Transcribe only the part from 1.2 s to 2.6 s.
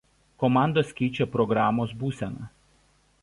programos būseną.